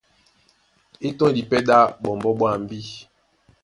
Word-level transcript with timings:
E 1.05 1.07
tɔ́ndi 1.17 1.41
pɛ́ 1.49 1.59
ɗá 1.67 1.77
ɓɔmbɔ́ 2.01 2.33
ɓwambí. 2.39 2.79